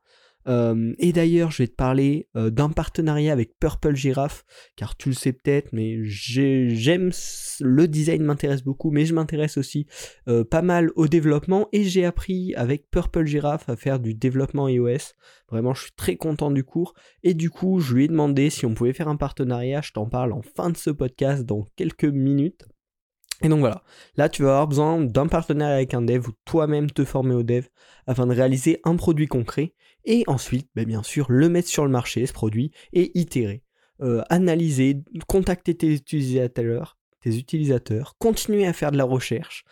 Euh, 0.48 0.94
et 0.98 1.12
d'ailleurs, 1.13 1.51
je 1.51 1.63
vais 1.63 1.68
te 1.68 1.75
parler 1.75 2.30
euh, 2.36 2.50
d'un 2.50 2.70
partenariat 2.70 3.34
avec 3.34 3.60
Purple 3.60 3.96
Giraffe, 3.96 4.46
car 4.75 4.96
tu 4.96 5.10
le 5.10 5.16
sais 5.16 5.34
peut-être, 5.34 5.74
mais 5.74 6.04
j'aime 6.04 7.12
le 7.60 7.88
design 7.88 8.24
m'intéresse 8.24 8.63
beaucoup, 8.63 8.92
mais 8.92 9.06
je 9.06 9.13
m'intéresse 9.13 9.58
aussi 9.58 9.88
euh, 10.27 10.44
pas 10.44 10.62
mal 10.62 10.92
au 10.96 11.08
développement 11.08 11.68
et 11.74 11.84
j'ai 11.84 12.06
appris 12.06 12.54
avec 12.56 12.89
Purple 12.89 13.25
Giraffe 13.25 13.68
à 13.70 13.75
faire 13.75 14.00
du 14.00 14.13
développement 14.13 14.68
iOS. 14.68 15.13
Vraiment, 15.50 15.74
je 15.74 15.84
suis 15.84 15.92
très 15.96 16.16
content 16.16 16.51
du 16.51 16.63
cours 16.63 16.94
et 17.24 17.34
du 17.34 17.50
coup, 17.50 17.80
je 17.80 17.96
lui 17.96 18.06
ai 18.06 18.08
demandé 18.08 18.50
si 18.50 18.66
on 18.66 18.74
pouvait 18.74 18.94
faire 18.94 19.08
un 19.08 19.18
partenariat. 19.18 19.82
Je 19.82 19.92
t'en 19.92 20.08
parle 20.08 20.34
en 20.34 20.42
fin 20.42 20.70
de 20.70 20.77
ce 20.77 20.89
podcast 20.89 21.44
dans 21.44 21.66
quelques 21.75 22.06
minutes. 22.06 22.66
Et 23.44 23.50
donc 23.50 23.60
voilà, 23.60 23.84
là 24.15 24.29
tu 24.29 24.41
vas 24.41 24.50
avoir 24.50 24.67
besoin 24.67 25.00
d'un 25.01 25.27
partenaire 25.27 25.67
avec 25.67 25.94
un 25.94 26.01
dev 26.01 26.27
ou 26.27 26.32
toi-même 26.46 26.89
te 26.89 27.06
former 27.06 27.36
au 27.36 27.44
dev 27.44 27.65
afin 28.08 28.25
de 28.25 28.34
réaliser 28.34 28.79
un 28.84 28.96
produit 28.96 29.27
concret 29.27 29.75
et 30.06 30.24
ensuite 30.25 30.70
ben, 30.74 30.86
bien 30.86 31.03
sûr 31.03 31.27
le 31.29 31.48
mettre 31.48 31.67
sur 31.67 31.86
le 31.86 31.91
marché 31.91 32.25
ce 32.25 32.34
produit 32.34 32.72
et 32.94 33.12
itérer, 33.20 33.63
euh, 34.01 34.24
analyser, 34.29 35.03
contacter 35.27 35.75
tes 35.75 35.94
utilisateurs, 35.94 36.98
tes 37.22 37.38
utilisateurs, 37.38 38.15
continuer 38.17 38.65
à 38.65 38.74
faire 38.74 38.91
de 38.91 38.98
la 38.98 39.03
recherche, 39.03 39.65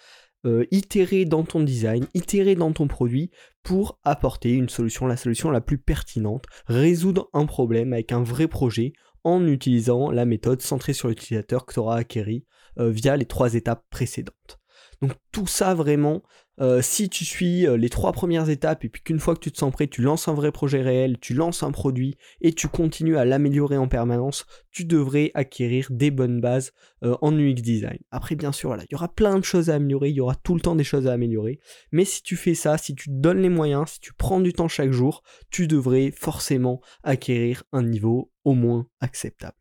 euh, 0.45 0.65
itérer 0.69 1.25
dans 1.25 1.43
ton 1.43 1.62
design, 1.62 2.05
itérer 2.13 2.53
dans 2.53 2.72
ton 2.72 2.88
produit 2.88 3.31
pour 3.63 4.00
apporter 4.03 4.51
une 4.51 4.69
solution, 4.69 5.07
la 5.07 5.17
solution 5.17 5.50
la 5.50 5.62
plus 5.62 5.79
pertinente, 5.79 6.45
résoudre 6.67 7.29
un 7.34 7.48
problème 7.48 7.93
avec 7.93 8.12
un 8.12 8.22
vrai 8.22 8.48
projet 8.48 8.93
en 9.25 9.46
utilisant 9.48 10.12
la 10.12 10.24
méthode 10.24 10.62
centrée 10.62 10.94
sur 10.94 11.10
l'utilisateur 11.10 11.65
que 11.65 11.74
tu 11.74 11.79
auras 11.79 11.98
acquéri 11.98 12.46
euh, 12.79 12.89
via 12.89 13.17
les 13.17 13.25
trois 13.25 13.55
étapes 13.55 13.84
précédentes. 13.89 14.60
Donc 15.05 15.17
tout 15.31 15.45
ça 15.45 15.75
vraiment, 15.75 16.24
euh, 16.59 16.81
si 16.81 17.09
tu 17.09 17.25
suis 17.25 17.67
euh, 17.67 17.77
les 17.77 17.89
trois 17.89 18.12
premières 18.12 18.50
étapes 18.50 18.83
et 18.85 18.89
puis 18.89 19.03
qu'une 19.03 19.19
fois 19.19 19.35
que 19.35 19.39
tu 19.39 19.51
te 19.51 19.57
sens 19.59 19.71
prêt, 19.71 19.85
tu 19.85 20.01
lances 20.01 20.27
un 20.27 20.33
vrai 20.33 20.51
projet 20.51 20.81
réel, 20.81 21.19
tu 21.19 21.35
lances 21.35 21.62
un 21.62 21.71
produit 21.71 22.15
et 22.41 22.53
tu 22.53 22.67
continues 22.67 23.15
à 23.15 23.24
l'améliorer 23.24 23.77
en 23.77 23.88
permanence, 23.88 24.47
tu 24.71 24.83
devrais 24.83 25.29
acquérir 25.35 25.85
des 25.91 26.09
bonnes 26.09 26.41
bases 26.41 26.71
en 27.03 27.38
UX 27.38 27.62
design. 27.62 28.00
Après 28.09 28.35
bien 28.35 28.51
sûr, 28.51 28.75
il 28.75 28.88
y 28.91 28.95
aura 28.95 29.09
plein 29.09 29.38
de 29.38 29.43
choses 29.43 29.69
à 29.69 29.75
améliorer, 29.75 30.09
il 30.09 30.15
y 30.15 30.21
aura 30.21 30.33
tout 30.33 30.55
le 30.55 30.62
temps 30.62 30.75
des 30.75 30.83
choses 30.83 31.05
à 31.05 31.13
améliorer, 31.13 31.59
mais 31.91 32.03
si 32.03 32.24
tu 32.24 32.35
fais 32.35 32.55
ça, 32.55 32.79
si 32.79 32.95
tu 32.95 33.09
te 33.09 33.13
donnes 33.13 33.43
les 33.43 33.50
moyens, 33.50 33.91
si 33.91 34.00
tu 34.00 34.12
prends 34.13 34.39
du 34.39 34.53
temps 34.53 34.67
chaque 34.67 34.91
jour, 34.91 35.21
tu 35.51 35.67
devrais 35.67 36.09
forcément 36.09 36.81
acquérir 37.03 37.63
un 37.74 37.83
niveau 37.83 38.31
au 38.43 38.55
moins 38.55 38.88
acceptable. 39.01 39.57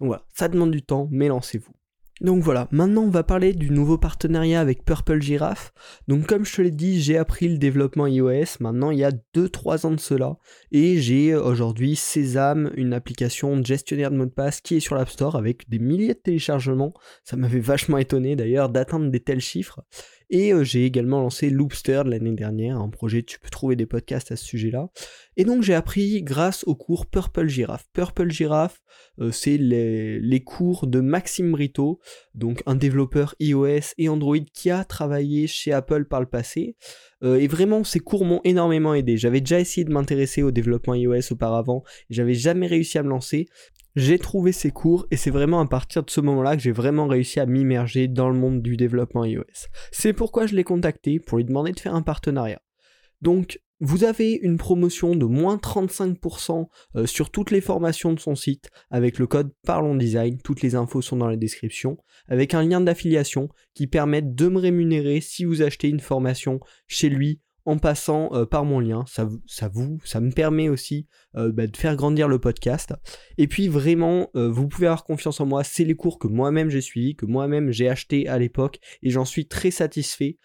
Donc 0.00 0.08
voilà, 0.08 0.24
ça 0.34 0.48
demande 0.48 0.72
du 0.72 0.82
temps, 0.82 1.06
mais 1.12 1.28
lancez-vous. 1.28 1.77
Donc 2.20 2.42
voilà, 2.42 2.66
maintenant 2.72 3.02
on 3.02 3.10
va 3.10 3.22
parler 3.22 3.52
du 3.52 3.70
nouveau 3.70 3.96
partenariat 3.96 4.60
avec 4.60 4.84
Purple 4.84 5.20
Giraffe. 5.20 5.72
Donc 6.08 6.26
comme 6.26 6.44
je 6.44 6.56
te 6.56 6.62
l'ai 6.62 6.70
dit, 6.70 7.00
j'ai 7.00 7.16
appris 7.16 7.48
le 7.48 7.58
développement 7.58 8.06
iOS 8.06 8.58
maintenant 8.60 8.90
il 8.90 8.98
y 8.98 9.04
a 9.04 9.12
2-3 9.34 9.86
ans 9.86 9.90
de 9.92 10.00
cela. 10.00 10.36
Et 10.72 11.00
j'ai 11.00 11.34
aujourd'hui 11.36 11.94
Sésame, 11.94 12.72
une 12.76 12.92
application 12.92 13.62
gestionnaire 13.62 14.10
de 14.10 14.16
mots 14.16 14.26
de 14.26 14.30
passe 14.30 14.60
qui 14.60 14.76
est 14.76 14.80
sur 14.80 14.96
l'App 14.96 15.08
Store 15.08 15.36
avec 15.36 15.68
des 15.68 15.78
milliers 15.78 16.14
de 16.14 16.20
téléchargements. 16.20 16.92
Ça 17.22 17.36
m'avait 17.36 17.60
vachement 17.60 17.98
étonné 17.98 18.34
d'ailleurs 18.34 18.68
d'atteindre 18.68 19.10
des 19.10 19.20
tels 19.20 19.40
chiffres. 19.40 19.80
Et 20.30 20.52
euh, 20.52 20.62
j'ai 20.62 20.84
également 20.84 21.20
lancé 21.20 21.48
Loopster 21.48 22.02
l'année 22.04 22.34
dernière, 22.34 22.78
un 22.78 22.90
projet, 22.90 23.22
tu 23.22 23.38
peux 23.38 23.48
trouver 23.48 23.76
des 23.76 23.86
podcasts 23.86 24.30
à 24.30 24.36
ce 24.36 24.44
sujet-là. 24.44 24.90
Et 25.36 25.44
donc 25.44 25.62
j'ai 25.62 25.74
appris 25.74 26.22
grâce 26.22 26.64
au 26.64 26.74
cours 26.74 27.06
Purple 27.06 27.48
Giraffe. 27.48 27.86
Purple 27.92 28.30
Giraffe, 28.30 28.80
euh, 29.20 29.30
c'est 29.30 29.56
les, 29.56 30.42
cours 30.44 30.86
de 30.86 31.00
Maxime 31.00 31.52
Brito, 31.52 32.00
donc 32.34 32.62
un 32.66 32.74
développeur 32.74 33.34
iOS 33.40 33.94
et 33.96 34.08
Android 34.08 34.36
qui 34.52 34.70
a 34.70 34.84
travaillé 34.84 35.46
chez 35.46 35.72
Apple 35.72 36.04
par 36.04 36.20
le 36.20 36.26
passé. 36.26 36.76
Euh, 37.22 37.36
et 37.36 37.48
vraiment, 37.48 37.82
ces 37.82 37.98
cours 37.98 38.24
m'ont 38.24 38.40
énormément 38.44 38.94
aidé. 38.94 39.16
J'avais 39.16 39.40
déjà 39.40 39.58
essayé 39.58 39.84
de 39.84 39.92
m'intéresser 39.92 40.42
au 40.42 40.50
développement 40.50 40.94
iOS 40.94 41.32
auparavant, 41.32 41.82
j'avais 42.10 42.34
jamais 42.34 42.66
réussi 42.66 42.98
à 42.98 43.02
me 43.02 43.08
lancer. 43.08 43.46
J'ai 43.96 44.18
trouvé 44.18 44.52
ces 44.52 44.70
cours 44.70 45.06
et 45.10 45.16
c'est 45.16 45.30
vraiment 45.30 45.60
à 45.60 45.66
partir 45.66 46.02
de 46.02 46.10
ce 46.10 46.20
moment-là 46.20 46.56
que 46.56 46.62
j'ai 46.62 46.72
vraiment 46.72 47.06
réussi 47.06 47.40
à 47.40 47.46
m'immerger 47.46 48.08
dans 48.08 48.28
le 48.28 48.38
monde 48.38 48.62
du 48.62 48.76
développement 48.76 49.24
iOS. 49.24 49.44
C'est 49.90 50.12
pourquoi 50.12 50.46
je 50.46 50.54
l'ai 50.54 50.64
contacté 50.64 51.18
pour 51.18 51.38
lui 51.38 51.44
demander 51.44 51.72
de 51.72 51.80
faire 51.80 51.94
un 51.94 52.02
partenariat. 52.02 52.60
Donc, 53.22 53.60
vous 53.80 54.02
avez 54.02 54.32
une 54.32 54.56
promotion 54.56 55.14
de 55.14 55.24
moins 55.24 55.56
35% 55.56 56.66
euh, 56.96 57.06
sur 57.06 57.30
toutes 57.30 57.52
les 57.52 57.60
formations 57.60 58.12
de 58.12 58.18
son 58.18 58.34
site 58.34 58.70
avec 58.90 59.18
le 59.18 59.28
code 59.28 59.52
Parlons 59.64 59.94
Design. 59.94 60.40
Toutes 60.42 60.62
les 60.62 60.74
infos 60.74 61.00
sont 61.00 61.16
dans 61.16 61.28
la 61.28 61.36
description. 61.36 61.96
Avec 62.26 62.54
un 62.54 62.64
lien 62.64 62.80
d'affiliation 62.80 63.48
qui 63.74 63.86
permet 63.86 64.22
de 64.22 64.48
me 64.48 64.58
rémunérer 64.58 65.20
si 65.20 65.44
vous 65.44 65.62
achetez 65.62 65.88
une 65.88 66.00
formation 66.00 66.58
chez 66.88 67.08
lui 67.08 67.40
en 67.68 67.76
passant 67.76 68.30
euh, 68.32 68.46
par 68.46 68.64
mon 68.64 68.80
lien. 68.80 69.04
Ça, 69.06 69.28
ça, 69.46 69.68
vous, 69.68 69.98
ça 70.02 70.20
me 70.20 70.30
permet 70.30 70.70
aussi 70.70 71.06
euh, 71.36 71.52
bah, 71.52 71.66
de 71.66 71.76
faire 71.76 71.96
grandir 71.96 72.26
le 72.26 72.38
podcast. 72.38 72.94
Et 73.36 73.46
puis 73.46 73.68
vraiment, 73.68 74.30
euh, 74.36 74.48
vous 74.48 74.68
pouvez 74.68 74.86
avoir 74.86 75.04
confiance 75.04 75.38
en 75.40 75.46
moi. 75.46 75.62
C'est 75.64 75.84
les 75.84 75.94
cours 75.94 76.18
que 76.18 76.28
moi-même 76.28 76.70
j'ai 76.70 76.80
suivis, 76.80 77.14
que 77.14 77.26
moi-même 77.26 77.70
j'ai 77.70 77.90
acheté 77.90 78.26
à 78.26 78.38
l'époque, 78.38 78.78
et 79.02 79.10
j'en 79.10 79.26
suis 79.26 79.46
très 79.46 79.70
satisfait. 79.70 80.38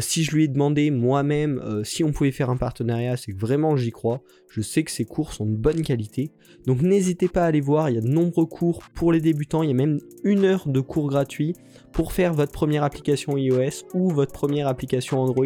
Si 0.00 0.24
je 0.24 0.34
lui 0.34 0.44
ai 0.44 0.48
demandé 0.48 0.90
moi-même 0.90 1.82
si 1.84 2.04
on 2.04 2.12
pouvait 2.12 2.30
faire 2.30 2.50
un 2.50 2.56
partenariat, 2.56 3.16
c'est 3.16 3.32
que 3.32 3.38
vraiment 3.38 3.76
j'y 3.76 3.90
crois. 3.90 4.22
Je 4.48 4.60
sais 4.60 4.82
que 4.82 4.90
ces 4.90 5.04
cours 5.04 5.32
sont 5.32 5.46
de 5.46 5.56
bonne 5.56 5.82
qualité. 5.82 6.32
Donc 6.66 6.80
n'hésitez 6.80 7.28
pas 7.28 7.44
à 7.44 7.46
aller 7.46 7.60
voir, 7.60 7.90
il 7.90 7.96
y 7.96 7.98
a 7.98 8.00
de 8.00 8.08
nombreux 8.08 8.46
cours 8.46 8.82
pour 8.94 9.12
les 9.12 9.20
débutants, 9.20 9.62
il 9.62 9.68
y 9.68 9.72
a 9.72 9.76
même 9.76 10.00
une 10.22 10.44
heure 10.44 10.68
de 10.68 10.80
cours 10.80 11.08
gratuits 11.08 11.54
pour 11.92 12.12
faire 12.12 12.32
votre 12.32 12.52
première 12.52 12.84
application 12.84 13.36
iOS 13.36 13.84
ou 13.92 14.10
votre 14.10 14.32
première 14.32 14.68
application 14.68 15.20
Android 15.20 15.44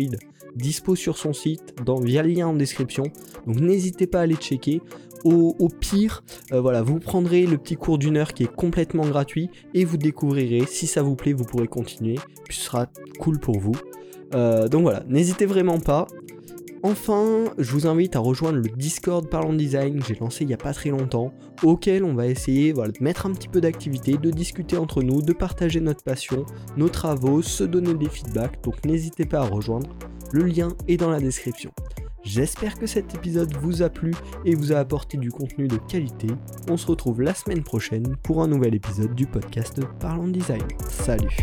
dispo 0.59 0.97
sur 0.97 1.17
son 1.17 1.33
site 1.33 1.75
via 2.03 2.23
le 2.23 2.29
lien 2.31 2.49
en 2.49 2.55
description. 2.55 3.05
Donc 3.47 3.61
n'hésitez 3.61 4.07
pas 4.07 4.21
à 4.21 4.23
aller 4.23 4.37
checker. 4.37 4.81
Au, 5.25 5.69
pire, 5.81 6.23
euh, 6.53 6.61
voilà, 6.61 6.81
vous 6.81 7.01
prendrez 7.01 7.45
le 7.45 7.59
petit 7.59 7.75
cours 7.75 7.99
d'une 7.99 8.17
heure 8.17 8.33
qui 8.33 8.45
est 8.45 8.55
complètement 8.55 9.05
gratuit 9.05 9.51
et 9.75 9.85
vous 9.85 9.97
découvrirez. 9.97 10.65
Si 10.67 10.87
ça 10.87 11.03
vous 11.03 11.17
plaît, 11.17 11.33
vous 11.33 11.45
pourrez 11.45 11.67
continuer. 11.67 12.15
Puis 12.45 12.57
ce 12.57 12.65
sera 12.67 12.87
cool 13.19 13.41
pour 13.41 13.59
vous. 13.59 13.75
Euh, 14.35 14.69
donc 14.69 14.83
voilà, 14.83 15.03
n'hésitez 15.09 15.47
vraiment 15.47 15.81
pas. 15.81 16.07
Enfin, 16.85 17.47
je 17.59 17.73
vous 17.73 17.89
invite 17.89 18.15
à 18.15 18.21
rejoindre 18.21 18.59
le 18.59 18.69
Discord 18.69 19.29
Parlons 19.29 19.53
Design 19.53 19.99
que 19.99 20.07
j'ai 20.07 20.15
lancé 20.15 20.45
il 20.45 20.47
n'y 20.47 20.55
a 20.55 20.59
pas 20.59 20.73
très 20.73 20.91
longtemps, 20.91 21.33
auquel 21.65 22.05
on 22.05 22.15
va 22.15 22.29
essayer 22.29 22.73
de 22.73 22.93
mettre 23.03 23.27
un 23.27 23.33
petit 23.33 23.49
peu 23.49 23.61
d'activité, 23.61 24.17
de 24.17 24.31
discuter 24.31 24.77
entre 24.77 25.03
nous, 25.03 25.21
de 25.21 25.33
partager 25.33 25.81
notre 25.81 26.05
passion, 26.05 26.47
nos 26.77 26.89
travaux, 26.89 27.43
se 27.43 27.65
donner 27.65 27.95
des 27.95 28.09
feedbacks, 28.09 28.63
donc 28.63 28.85
n'hésitez 28.85 29.25
pas 29.25 29.41
à 29.41 29.49
rejoindre. 29.49 29.91
Le 30.33 30.45
lien 30.45 30.69
est 30.87 30.99
dans 30.99 31.11
la 31.11 31.21
description. 31.21 31.73
J'espère 32.29 32.79
que 32.79 32.87
cet 32.87 33.15
épisode 33.15 33.57
vous 33.57 33.81
a 33.81 33.89
plu 33.89 34.13
et 34.45 34.55
vous 34.55 34.73
a 34.73 34.77
apporté 34.77 35.17
du 35.17 35.31
contenu 35.31 35.67
de 35.67 35.79
qualité. 35.79 36.27
On 36.69 36.77
se 36.77 36.87
retrouve 36.87 37.23
la 37.23 37.33
semaine 37.33 37.63
prochaine 37.63 38.17
pour 38.23 38.43
un 38.43 38.49
nouvel 38.49 38.75
épisode 38.75 39.15
du 39.15 39.25
podcast 39.25 39.81
Parlons 39.99 40.29
Design. 40.29 40.61
Salut. 40.91 41.35